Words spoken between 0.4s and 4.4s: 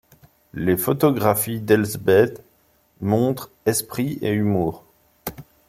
Les photographies d'Elsbeth montrent esprit et